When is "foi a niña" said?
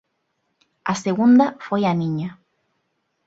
1.65-2.29